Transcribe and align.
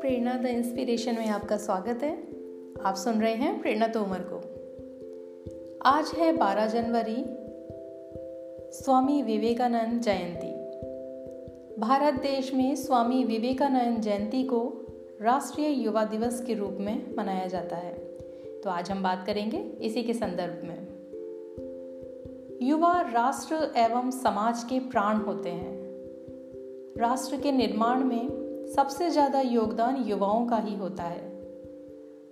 Prerna 0.00 0.38
the 0.38 0.46
inspiration 0.46 1.14
में 1.14 1.26
आपका 1.26 1.56
स्वागत 1.56 2.02
है। 2.02 2.18
आप 2.84 2.94
सुन 2.94 3.22
रहे 3.22 3.34
हैं 3.34 3.62
प्रेरणा 3.62 3.86
तोमर 3.86 4.18
को। 4.18 4.36
आज 5.86 6.10
है 6.18 6.36
12 6.36 6.66
जनवरी, 6.66 7.24
स्वामी 8.72 9.22
विवेकानंद 9.22 10.00
जयंती। 10.00 10.54
भारत 11.80 12.14
देश 12.14 12.54
में 12.54 12.76
स्वामी 12.76 13.24
विवेकानंद 13.24 14.00
जयंती 14.00 14.42
को 14.44 14.86
राष्ट्रीय 15.22 15.68
युवा 15.68 16.04
दिवस 16.04 16.44
के 16.44 16.54
रूप 16.54 16.76
में 16.80 17.16
मनाया 17.16 17.46
जाता 17.46 17.76
है। 17.76 17.94
तो 18.60 18.70
आज 18.70 18.90
हम 18.90 19.02
बात 19.02 19.24
करेंगे 19.26 19.58
इसी 19.58 20.02
के 20.02 20.14
संदर्भ 20.14 20.64
में। 20.64 20.81
युवा 22.62 23.00
राष्ट्र 23.00 23.54
एवं 23.76 24.10
समाज 24.10 24.62
के 24.64 24.78
प्राण 24.80 25.16
होते 25.16 25.50
हैं। 25.50 26.96
राष्ट्र 26.98 27.36
के 27.36 27.52
निर्माण 27.52 28.04
में 28.04 28.28
सबसे 28.76 29.10
ज़्यादा 29.10 29.40
योगदान 29.40 29.96
युवाओं 30.06 30.46
का 30.46 30.56
ही 30.56 30.74
होता 30.74 31.02
है। 31.02 31.22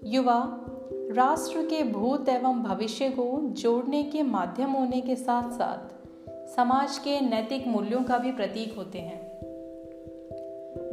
युवा 0.04 0.66
राष्ट्र 1.12 1.62
के 1.62 1.82
भूत 1.82 2.28
एवं 2.28 2.62
भविष्य 2.62 3.08
को 3.08 3.40
जोड़ने 3.42 4.02
के 4.02 4.22
माध्यम 4.22 4.70
होने 4.70 5.00
के 5.00 5.16
साथ 5.16 5.50
साथ 5.50 6.46
समाज 6.56 6.98
के 6.98 7.20
नैतिक 7.20 7.66
मूल्यों 7.66 8.02
का 8.02 8.18
भी 8.18 8.32
प्रतीक 8.32 8.76
होते 8.76 8.98
हैं। 8.98 9.20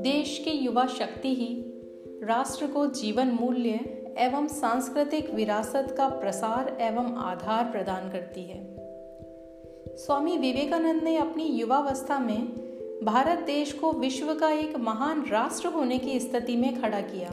देश 0.02 0.42
की 0.46 0.52
युवा 0.52 0.86
शक्ति 0.86 1.36
ही 1.36 1.54
राष्ट्र 2.24 2.68
को 2.68 2.88
जीवन 2.88 3.38
मूल्य 3.42 3.70
एवं 4.18 4.48
सांस्कृतिक 4.48 5.34
विरासत 5.34 5.96
का 5.98 6.10
प्रसार 6.10 6.78
एवं 6.82 7.16
आधार 7.16 7.64
प्रदान 7.64 8.10
करती 8.10 8.44
है। 8.44 8.77
स्वामी 9.98 10.38
विवेकानंद 10.38 11.04
ने 11.04 11.18
अपनी 11.18 11.44
युवावस्था 11.44 12.20
में 12.20 12.42
भारत 13.04 13.40
देश 13.40 13.74
को 13.74 13.92
विश्व 13.92 14.34
का 14.34 14.50
एक 14.50 14.76
महान 14.76 15.26
राष्ट्र 15.26 15.68
होने 15.68 16.00
की 16.00 16.20
स्थिति 16.20 16.56
में 16.56 16.82
खड़ा 16.82 17.02
किया। 17.02 17.30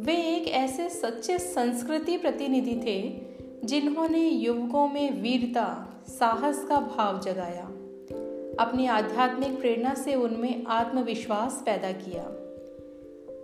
वे 0.00 0.36
एक 0.36 0.48
ऐसे 0.48 0.88
सच्चे 0.88 1.38
संस्कृति 1.38 2.16
प्रतिनिधि 2.16 2.80
थे, 2.86 3.20
जिन्होंने 3.66 4.28
युवकों 4.28 4.88
में 4.88 5.22
वीरता, 5.22 5.88
साहस 6.08 6.64
का 6.64 6.80
भाव 6.80 7.20
जगाया, 7.20 7.64
अपनी 8.64 8.86
आध्यात्मिक 8.86 9.60
प्रेरणा 9.60 9.94
से 9.94 10.14
उनमें 10.14 10.66
आत्मविश्वास 10.66 11.62
पैदा 11.66 11.92
किया। 11.92 12.24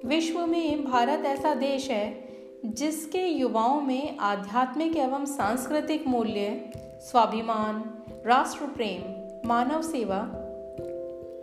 विश्व 0.09 0.47
में 0.47 0.85
भारत 0.85 1.25
ऐसा 1.25 1.55
देश 1.55 1.91
है, 1.91 2.29
जिसके 2.65 3.27
युवाओं 3.27 3.81
में 3.81 4.17
आध्यात्मिक 4.17 4.97
एवं 4.97 5.25
सांस्कृतिक 5.25 6.07
मूल्य 6.07 6.71
स्वाभिमान, 7.05 8.03
राष्ट्र 8.27 8.67
प्रेम, 8.67 9.25
मानव 9.49 9.83
सेवा 9.83 10.17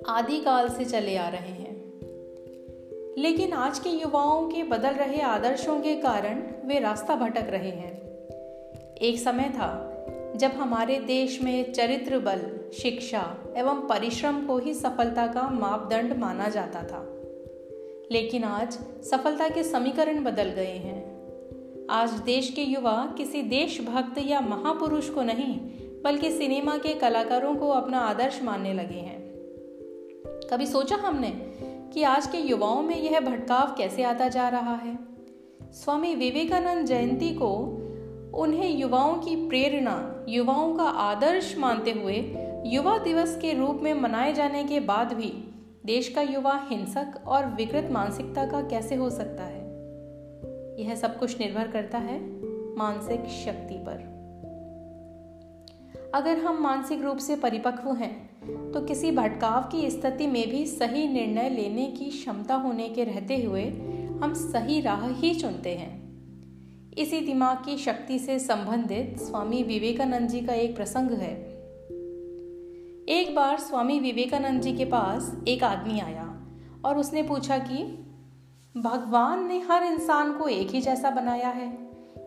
आदि 0.07 0.41
काल 0.41 0.69
से 0.69 0.85
चले 0.85 1.17
आ 1.17 1.29
रहे 1.29 1.51
हैं। 1.51 1.93
लेकिन 3.17 3.53
आज 3.53 3.79
के 3.79 3.89
युवाओं 3.89 4.49
के 4.49 4.63
बदल 4.63 4.89
रहे 4.89 5.21
आदर्शों 5.21 5.81
के 5.81 5.95
कारण 5.95 6.43
वे 6.65 6.79
रास्ता 6.79 7.15
भटक 7.15 7.47
रहे 7.49 7.69
हैं। 7.69 8.01
एक 8.95 9.19
समय 9.19 9.43
था 9.43 9.87
जब 10.35 10.51
हमारे 10.51 10.99
देश 10.99 11.41
में 11.41 11.73
चरित्र 11.73 12.19
बल, 12.19 12.69
शिक्षा 12.81 13.37
एवं 13.57 13.87
परिश्रम 13.87 14.45
को 14.45 14.57
ही 14.57 14.73
सफलता 14.73 15.27
का 15.27 15.49
मापदंड 15.49 16.17
माना 16.17 16.49
जाता 16.49 16.83
था। 16.83 17.07
लेकिन 18.11 18.43
आज 18.43 18.71
सफलता 19.03 19.49
के 19.49 19.63
समीकरण 19.63 20.23
बदल 20.23 20.49
गए 20.49 20.77
हैं। 20.77 21.00
आज 21.91 22.09
देश 22.09 22.49
के 22.49 22.61
युवा 22.61 23.13
किसी 23.17 23.41
देशभक्त 23.41 24.17
या 24.17 24.41
महापुरुष 24.41 25.09
को 25.09 25.21
नहीं, 25.21 25.59
बल्कि 26.03 26.31
सिनेमा 26.31 26.77
के 26.77 26.93
कलाकारों 26.93 27.55
को 27.55 27.69
अपना 27.69 27.99
आदर्श 27.99 28.43
मानने 28.43 28.73
लगे 28.73 28.95
हैं। 28.95 29.21
कभी 30.51 30.65
सोचा 30.65 30.95
हमने 30.95 31.29
कि 31.93 32.03
आज 32.03 32.27
के 32.27 32.37
युवाओं 32.37 32.81
में 32.81 33.01
यह 33.01 33.19
भटकाव 33.19 33.75
कैसे 33.77 34.03
आता 34.03 34.27
जा 34.27 34.49
रहा 34.49 34.75
है? 34.75 34.97
स्वामी 35.71 36.15
विवेकानंद 36.15 36.85
जयंती 36.85 37.33
को 37.33 37.57
उन्हें 38.35 38.77
युवाओं 38.77 39.15
की 39.15 39.47
प्रेरणा, 39.47 40.25
युवाओं 40.29 40.75
का 40.75 40.83
आदर्श 40.83 41.55
मानते 41.57 41.91
हुए 41.91 42.35
युवा 42.65 42.97
दिवस 42.97 43.39
के 43.41 43.53
रूप 43.53 43.79
में 43.83 43.93
मनाए 43.93 44.33
जाने 44.33 44.63
के 44.63 44.79
बाद 44.79 45.13
भी 45.13 45.33
देश 45.85 46.09
का 46.09 46.21
युवा 46.21 46.67
हिंसक 46.69 47.27
और 47.27 47.45
विकृत 47.45 47.89
मानसिकता 47.91 48.45
का 48.45 48.61
कैसे 48.61 48.95
हो 48.95 49.09
सकता 49.09 49.43
है? 49.43 49.60
यह 50.81 50.95
सब 50.95 51.19
कुछ 51.19 51.39
निर्भर 51.39 51.67
करता 51.67 51.97
है 51.97 52.19
मानसिक 52.77 53.25
शक्ति 53.25 53.75
पर। 53.75 54.09
अगर 56.15 56.37
हम 56.37 56.61
मानसिक 56.63 57.01
रूप 57.01 57.17
से 57.17 57.35
परिपक्व 57.35 57.93
हैं 57.93 58.71
तो 58.71 58.81
किसी 58.81 59.11
भटकाव 59.11 59.61
की 59.61 59.89
स्थिति 59.91 60.27
में 60.27 60.49
भी 60.49 60.65
सही 60.65 61.07
निर्णय 61.07 61.49
लेने 61.49 61.85
की 61.87 62.05
क्षमता 62.05 62.55
होने 62.55 62.89
के 62.89 63.03
रहते 63.03 63.43
हुए 63.43 63.63
हम 64.21 64.33
सही 64.33 64.81
राह 64.81 65.07
ही 65.07 65.33
चुनते 65.35 65.69
हैं। 65.69 66.01
इसी 66.97 67.19
दिमाग 67.19 67.57
की 67.57 67.77
शक्ति 67.77 68.19
से 68.19 68.39
संबंधित 68.39 69.19
स्वामी 69.19 69.63
विवेकानंद 69.63 70.29
जी 70.29 70.41
का 70.41 70.53
एक 70.53 70.75
प्रसंग 70.75 71.11
है। 71.11 71.33
एक 73.09 73.33
बार 73.35 73.57
स्वामी 73.59 73.99
विवेकानंद 73.99 74.61
जी 74.61 74.73
के 74.73 74.85
पास 74.85 75.35
एक 75.47 75.63
आदमी 75.63 75.99
आया 75.99 76.27
और 76.85 76.97
उसने 76.97 77.23
पूछा 77.23 77.57
कि 77.57 78.00
भगवान 78.77 79.47
ने 79.47 79.59
हर 79.59 79.83
इंसान 79.83 80.33
को 80.33 80.47
एक 80.47 80.67
ही 80.67 80.81
जैसा 80.81 81.09
बनाया 81.09 81.49
है। 81.49 81.77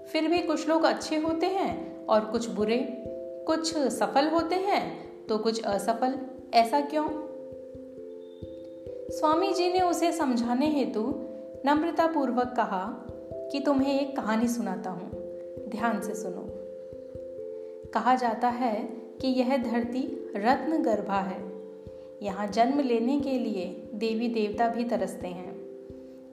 फिर 0.07 0.29
भी 0.29 0.39
कुछ 0.39 0.69
लोग 0.69 0.85
अच्छे 0.85 1.17
होते 1.17 1.47
हैं 1.47 2.07
और 2.07 2.25
कुछ 2.25 2.49
बुरे, 2.49 3.05
कुछ 3.47 3.77
सफल 3.77 4.29
होते 4.29 4.55
हैं 4.55 5.13
तो 5.27 5.39
कुछ 5.39 5.65
असफल। 5.65 6.19
ऐसा 6.55 6.81
क्यों? 6.81 7.09
स्वामी 9.11 9.53
जी 9.53 9.73
ने 9.73 9.81
उसे 9.81 10.13
समझाने 10.13 10.67
हेतु 10.67 11.15
नम्रता 11.67 12.07
पूर्वक 12.07 12.55
कहा 12.57 13.07
कि 13.53 13.61
तुम्हें 13.61 14.01
एक 14.01 14.17
कहानी 14.17 14.49
सुनाता 14.49 14.91
हूँ। 14.91 15.11
ध्यान 15.69 16.01
से 16.01 16.15
सुनो। 16.15 16.45
कहा 17.91 18.15
जाता 18.15 18.49
है 18.49 18.75
कि 19.21 19.29
यह 19.29 19.57
धरती 19.57 20.33
रत्न 20.37 20.83
गर्भा 20.83 21.21
है। 21.21 21.53
यहाँ 22.23 22.47
जन्म 22.47 22.81
लेने 22.81 23.21
के 23.21 23.39
लिए 23.39 23.91
देवी 23.95 24.29
देवता 24.29 24.69
भी 24.69 24.85
तरसते 24.85 25.29
हैं। 25.29 25.54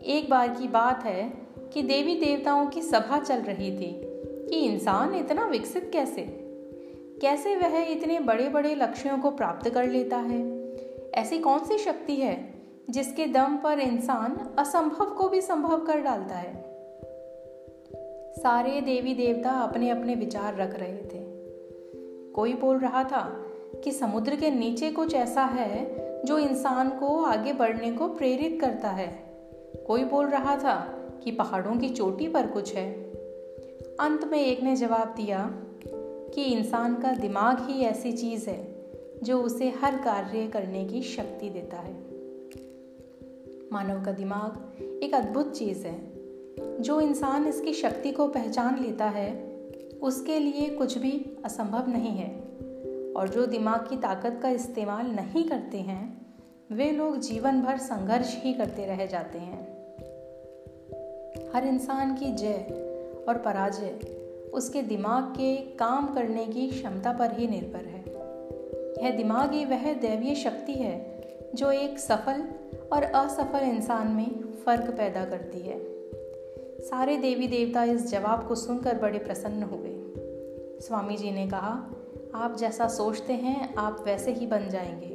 एक 0.05 0.29
बार 0.29 0.47
की 0.47 0.67
बात 0.67 1.03
है 1.03 1.33
कि 1.73 1.81
देवी 1.81 2.15
देवताओं 2.15 2.67
की 2.67 2.81
सभा 2.81 3.19
चल 3.19 3.35
रही 3.35 3.71
थी 3.71 4.01
कि 4.49 4.55
इंसान 4.55 5.15
इतना 5.15 5.45
विकसित 5.45 5.89
कैसे? 5.93 6.21
कैसे 7.21 7.55
वह 7.55 7.91
इतने 7.91 8.19
बड़े 8.19 8.49
बड़े 8.49 8.75
लक्ष्यों 8.75 9.17
को 9.17 9.31
प्राप्त 9.31 9.69
कर 9.69 9.87
लेता 9.87 10.17
है? 10.17 10.71
ऐसी 11.11 11.39
कौन 11.39 11.59
सी 11.59 11.77
शक्ति 11.77 12.15
है 12.15 12.53
जिसके 12.89 13.25
दम 13.25 13.57
पर 13.57 13.79
इंसान 13.79 14.55
असंभव 14.59 15.05
को 15.05 15.29
भी 15.29 15.41
संभव 15.41 15.81
कर 15.81 16.01
डालता 16.01 16.35
है? 16.35 16.65
सारे 18.33 18.81
देवी 18.81 19.13
देवता 19.13 19.49
अपने 19.49 19.89
अपने 19.89 20.15
विचार 20.15 20.55
रख 20.55 20.79
रहे 20.79 20.97
थे। 20.97 21.31
कोई 22.31 22.53
बोल 22.53 22.79
रहा 22.79 23.03
था 23.03 23.45
कि 23.83 23.91
समुद्र 23.91 24.35
के 24.35 24.51
नीचे 24.51 24.91
कुछ 24.91 25.13
ऐसा 25.13 25.43
है 25.43 26.01
जो 26.25 26.37
इंसान 26.37 26.89
को 26.89 27.23
आगे 27.23 27.53
बढ़ने 27.53 27.91
को 27.91 28.07
प्रेरित 28.07 28.61
करता 28.61 28.89
है। 28.89 29.30
कोई 29.87 30.03
बोल 30.03 30.27
रहा 30.27 30.57
था 30.57 30.97
कि 31.23 31.31
पहाड़ों 31.31 31.75
की 31.75 31.89
चोटी 31.89 32.27
पर 32.27 32.47
कुछ 32.47 32.75
है। 32.75 32.91
अंत 33.99 34.23
में 34.31 34.45
एक 34.45 34.61
ने 34.61 34.75
जवाब 34.75 35.13
दिया 35.17 35.51
कि 36.33 36.43
इंसान 36.43 36.95
का 36.95 37.11
दिमाग 37.11 37.69
ही 37.69 37.81
ऐसी 37.81 38.11
चीज़ 38.11 38.49
है 38.49 38.85
जो 39.23 39.41
उसे 39.41 39.69
हर 39.69 39.97
कार्य 39.97 40.47
करने 40.47 40.85
की 40.85 41.01
शक्ति 41.01 41.49
देता 41.49 41.77
है। 41.77 41.93
मानव 43.73 44.05
का 44.05 44.11
दिमाग 44.11 44.77
एक 45.03 45.15
अद्भुत 45.15 45.53
चीज़ 45.53 45.87
है। 45.87 46.11
जो 46.81 46.99
इंसान 46.99 47.47
इसकी 47.47 47.73
शक्ति 47.73 48.11
को 48.11 48.27
पहचान 48.27 48.83
लेता 48.83 49.05
है, 49.05 49.51
उसके 50.01 50.39
लिए 50.39 50.69
कुछ 50.69 50.97
भी 50.97 51.37
असंभव 51.45 51.89
नहीं 51.89 52.11
है। 52.11 52.39
और 53.15 53.29
जो 53.29 53.45
दिमाग 53.45 53.79
की 53.79 53.97
ताकत 53.97 54.39
का 54.41 54.49
इस्तेमाल 54.49 55.07
नहीं 55.07 55.43
करते 55.43 55.77
हैं 55.77 56.20
वे 56.71 56.91
लोग 56.91 57.19
जीवन 57.19 57.61
भर 57.61 57.77
संघर्ष 57.77 58.43
ही 58.43 58.53
करते 58.53 58.85
रह 58.85 59.05
जाते 59.05 59.39
हैं। 59.39 59.61
हर 61.53 61.65
इंसान 61.65 62.15
की 62.15 62.31
जय 62.31 62.53
और 63.29 63.37
पराजय 63.37 63.99
उसके 64.53 64.81
दिमाग 64.81 65.23
के 65.23 65.55
काम 65.55 66.13
करने 66.13 66.45
की 66.45 66.67
क्षमता 66.67 67.11
पर 67.11 67.31
ही 67.31 67.47
निर्भर 67.47 67.85
है। 67.85 68.01
यह 69.03 69.17
दिमाग 69.17 69.53
ही 69.53 69.65
वह 69.65 69.93
दैवीय 69.93 70.35
शक्ति 70.35 70.73
है 70.73 71.21
जो 71.55 71.71
एक 71.71 71.99
सफल 71.99 72.49
और 72.93 73.03
असफल 73.03 73.59
इंसान 73.59 74.07
में 74.07 74.53
फ़र्क 74.65 74.89
पैदा 74.89 75.25
करती 75.25 75.59
है। 75.59 75.79
सारे 76.81 77.17
देवी 77.17 77.47
देवता 77.47 77.83
इस 77.83 78.11
जवाब 78.11 78.47
को 78.47 78.55
सुनकर 78.55 78.97
बड़े 78.97 79.19
प्रसन्न 79.19 79.63
हुए 79.63 80.13
स्वामी 80.79 81.17
जी 81.17 81.31
ने 81.31 81.47
कहा, 81.47 81.91
आप 82.35 82.55
जैसा 82.57 82.87
सोचते 82.87 83.33
हैं, 83.33 83.75
आप 83.75 84.03
वैसे 84.05 84.31
ही 84.31 84.47
बन 84.47 84.69
जाएँगे। 84.69 85.10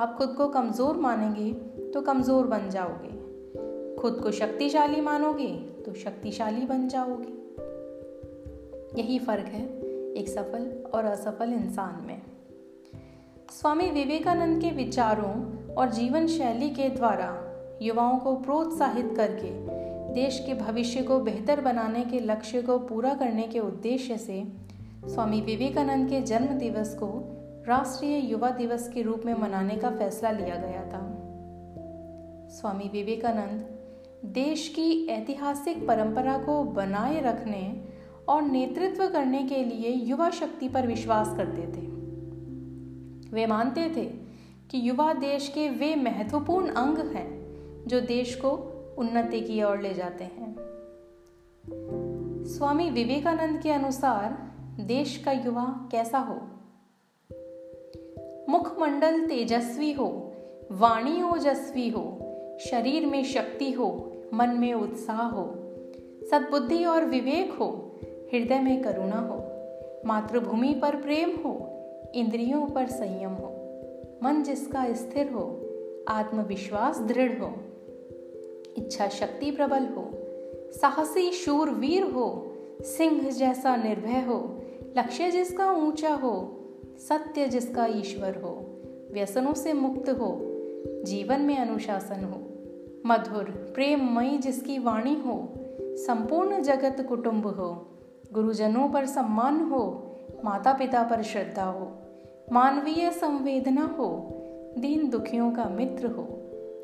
आप 0.00 0.14
खुद 0.18 0.28
को 0.28 0.46
कमज़ोर 0.48 0.96
मानेंगे 0.96 1.52
तो 1.92 2.00
कमज़ोर 2.00 2.46
बन 2.46 2.68
जाओगे। 2.70 3.08
खुद 3.96 4.14
को 4.14 4.30
शक्तिशाली 4.30 5.00
मानोगे 5.00 5.48
तो 5.86 5.92
शक्तिशाली 5.94 6.66
बन 6.66 6.88
जाओगे। 6.88 7.32
यही 9.02 9.18
फ़र्क 9.18 9.46
है 9.46 9.62
एक 10.12 10.28
सफल 10.28 10.90
और 10.94 11.04
असफल 11.04 11.52
इंसान 11.52 12.06
में। 12.06 12.22
स्वामी 13.50 13.90
विवेकानंद 13.90 14.62
के 14.62 14.70
विचारों 14.70 15.32
और 15.74 15.90
जीवन 15.90 16.26
शैली 16.26 16.70
के 16.70 16.88
द्वारा 16.88 17.28
युवाओं 17.82 18.18
को 18.18 18.34
प्रोत्साहित 18.36 19.12
करके 19.16 19.50
देश 20.14 20.42
के 20.46 20.54
भविष्य 20.54 21.02
को 21.02 21.18
बेहतर 21.18 21.60
बनाने 21.60 22.04
के 22.04 22.20
लक्ष्य 22.20 22.62
को 22.62 22.78
पूरा 22.78 23.14
करने 23.14 23.42
के 23.42 23.60
उद्देश्य 23.60 24.18
से 24.18 24.44
स्वामी 25.06 25.40
विवेकानंद 25.40 26.10
के 26.10 26.20
जन्म 26.20 26.46
दिवस 26.46 26.94
को 26.94 27.29
राष्ट्रीय 27.66 28.18
युवा 28.18 28.50
दिवस 28.50 28.88
के 28.88 29.02
रूप 29.02 29.22
में 29.24 29.34
मनाने 29.34 29.76
का 29.76 29.90
फैसला 29.90 30.30
लिया 30.30 30.56
गया 30.56 30.84
था। 30.86 31.16
स्वामी 32.48 32.90
विवेकानंद 32.92 33.78
देश 34.24 34.68
की 34.68 35.06
ऐतिहासिक 35.06 35.88
परंपरा 35.88 36.38
को 36.38 36.64
बनाए 36.64 37.20
रखने 37.20 37.84
और 38.28 38.42
नेतृत्व 38.42 39.08
करने 39.08 39.42
के 39.42 39.64
लिए 39.64 39.90
युवा 39.92 40.30
शक्ति 40.30 40.68
पर 40.68 40.86
विश्वास 40.86 41.36
करते 41.36 41.62
थे। 41.62 41.86
वे 43.30 43.46
मानते 43.46 43.92
थे 43.96 44.04
कि 44.70 44.88
युवा 44.88 45.12
देश 45.12 45.48
के 45.48 45.68
वे 45.68 45.96
महत्वपूर्ण 45.96 46.68
अंग 46.68 46.98
हैं 46.98 47.40
जो 47.86 48.00
देश 48.00 48.34
को 48.34 48.50
उन्नति 48.98 49.40
की 49.40 49.62
ओर 49.62 49.80
ले 49.80 49.94
जाते 49.94 50.24
हैं। 50.24 50.56
स्वामी 52.44 52.90
विवेकानंद 52.90 53.60
के 53.60 53.70
अनुसार 53.70 54.52
देश 54.80 55.22
का 55.24 55.32
युवा 55.32 55.88
कैसा 55.92 56.18
हो? 56.18 56.40
मुखमंडल 58.50 59.28
तेजस्वी 59.28 59.92
हो 59.92 60.26
वाणी 60.72 61.22
ओजस्वी 61.22 61.88
हो, 61.88 62.02
शरीर 62.60 63.06
में 63.06 63.24
शक्ति 63.24 63.72
हो, 63.72 64.12
मन 64.34 64.48
में 64.48 64.74
उत्साह 64.74 65.22
हो, 65.22 65.44
सद्बुद्धि 66.30 66.84
और 66.84 67.04
विवेक 67.04 67.52
हो, 67.52 67.98
हृदय 68.32 68.58
में 68.58 68.82
करुणा 68.82 69.18
हो, 69.18 69.36
मातृभूमि 70.06 70.74
पर 70.74 70.96
प्रेम 70.96 71.30
हो, 71.30 71.54
इंद्रियों 72.14 72.66
पर 72.66 72.86
संयम 72.86 73.30
हो, 73.30 73.48
मन 74.22 74.42
जिसका 74.42 74.92
स्थिर 74.92 75.30
हो, 75.30 75.60
आत्मविश्वास 76.08 76.98
दृढ़ 76.98 77.38
हो, 77.38 77.54
इच्छा 78.76 79.08
शक्ति 79.08 79.50
प्रबल 79.50 79.86
हो, 79.86 80.10
साहसी 80.80 81.32
शूरवीर 81.32 82.02
हो, 82.02 82.56
सिंह 82.80 83.30
जैसा 83.30 83.76
निर्भय 83.76 84.20
हो, 84.20 84.62
लक्ष्य 84.98 85.30
जिसका 85.30 85.70
ऊँचा 85.70 86.14
हो 86.14 86.56
सत्य 87.08 87.46
जिसका 87.46 87.86
ईश्वर 87.86 88.40
हो, 88.44 88.80
व्यसनों 89.12 89.54
से 89.54 89.72
मुक्त 89.72 90.08
हो, 90.08 90.38
जीवन 91.04 91.40
में 91.40 91.58
अनुशासन 91.58 92.24
हो, 92.24 92.40
मधुर, 93.06 93.44
प्रेममयी 93.74 94.38
जिसकी 94.38 94.78
वाणी 94.78 95.14
हो, 95.14 95.54
संपूर्ण 95.80 96.62
जगत 96.62 97.06
कुटुंब 97.08 97.46
हो, 97.46 97.86
गुरुजनों 98.32 98.88
पर 98.88 99.06
सम्मान 99.06 99.60
हो 99.60 100.06
माता 100.44 100.72
पिता 100.72 101.02
पर 101.02 101.22
श्रद्धा 101.22 101.64
हो, 101.64 101.98
मानवीय 102.52 103.10
संवेदना 103.10 103.94
हो, 103.98 104.08
दीन 104.78 105.08
दुखियों 105.10 105.50
का 105.52 105.64
मित्र 105.64 106.06
हो, 106.06 106.26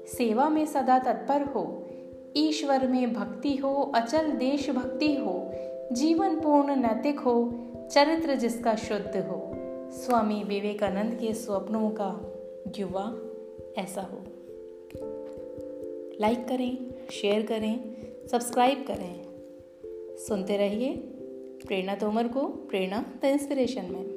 सेवा 0.08 0.48
में 0.48 0.66
सदा 0.66 0.98
तत्पर 0.98 1.42
हो, 1.42 1.86
ईश्वर 2.36 2.86
में 2.86 3.12
भक्ति 3.14 3.56
हो, 3.56 3.92
अचल 3.94 4.30
देशभक्ति 4.30 5.14
हो, 5.14 5.52
जीवन 5.92 6.40
पूर्ण 6.40 6.76
नैतिक 6.76 7.20
हो, 7.20 7.50
चरित्र 7.92 8.34
जिसका 8.34 8.74
शुद्ध 8.74 9.16
हो। 9.16 9.45
स्वामी 9.90 10.44
विवेकानंद 10.44 11.14
के 11.14 11.34
स्वप्नों 11.34 11.90
का 11.90 12.32
युवा 12.78 13.18
ऐसा 13.82 14.02
हो। 14.02 14.18
लाइक 16.20 16.48
करें 16.48 16.94
शेयर 17.10 17.46
करें 17.46 17.96
सब्सक्राइब 18.26 18.84
करें। 18.86 19.26
सुनते 20.16 20.56
रहिए 20.56 20.96
प्रेरणा 21.66 21.94
तोमर 21.94 22.28
को, 22.28 22.40
प्रेरणा 22.40 23.04
द 23.22 23.24
इंस्पिरेशन 23.24 23.84
में। 23.84 24.15